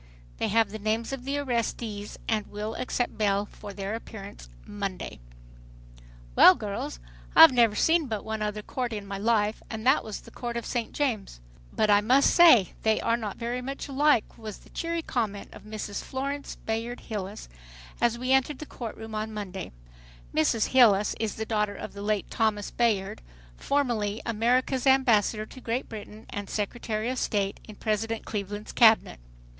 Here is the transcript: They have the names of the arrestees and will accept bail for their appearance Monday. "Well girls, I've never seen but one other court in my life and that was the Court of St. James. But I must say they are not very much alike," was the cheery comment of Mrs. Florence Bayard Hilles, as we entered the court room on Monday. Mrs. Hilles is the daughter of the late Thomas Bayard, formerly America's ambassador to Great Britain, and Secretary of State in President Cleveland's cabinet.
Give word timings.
They 0.39 0.47
have 0.47 0.71
the 0.71 0.79
names 0.79 1.13
of 1.13 1.25
the 1.25 1.37
arrestees 1.37 2.17
and 2.27 2.47
will 2.47 2.73
accept 2.73 3.19
bail 3.19 3.45
for 3.45 3.71
their 3.71 3.93
appearance 3.93 4.49
Monday. 4.65 5.19
"Well 6.35 6.55
girls, 6.55 6.99
I've 7.35 7.51
never 7.51 7.75
seen 7.75 8.07
but 8.07 8.25
one 8.25 8.41
other 8.41 8.63
court 8.63 8.93
in 8.93 9.05
my 9.05 9.19
life 9.19 9.61
and 9.69 9.85
that 9.85 10.03
was 10.03 10.21
the 10.21 10.31
Court 10.31 10.57
of 10.57 10.65
St. 10.65 10.91
James. 10.91 11.39
But 11.71 11.91
I 11.91 12.01
must 12.01 12.31
say 12.33 12.73
they 12.81 12.99
are 12.99 13.15
not 13.15 13.37
very 13.37 13.61
much 13.61 13.87
alike," 13.89 14.39
was 14.39 14.57
the 14.57 14.71
cheery 14.71 15.03
comment 15.03 15.53
of 15.53 15.65
Mrs. 15.65 16.01
Florence 16.03 16.55
Bayard 16.55 17.01
Hilles, 17.01 17.47
as 18.01 18.17
we 18.17 18.31
entered 18.31 18.57
the 18.57 18.65
court 18.65 18.97
room 18.97 19.13
on 19.13 19.31
Monday. 19.31 19.71
Mrs. 20.33 20.69
Hilles 20.69 21.13
is 21.19 21.35
the 21.35 21.45
daughter 21.45 21.75
of 21.75 21.93
the 21.93 22.01
late 22.01 22.31
Thomas 22.31 22.71
Bayard, 22.71 23.21
formerly 23.55 24.19
America's 24.25 24.87
ambassador 24.87 25.45
to 25.45 25.61
Great 25.61 25.87
Britain, 25.87 26.25
and 26.31 26.49
Secretary 26.49 27.07
of 27.11 27.19
State 27.19 27.59
in 27.67 27.75
President 27.75 28.25
Cleveland's 28.25 28.71
cabinet. 28.73 29.19